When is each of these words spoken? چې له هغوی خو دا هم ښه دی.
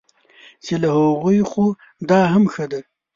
چې 0.63 0.73
له 0.81 0.89
هغوی 0.97 1.39
خو 1.49 1.65
دا 2.09 2.19
هم 2.33 2.43
ښه 2.53 2.65
دی. 2.71 2.81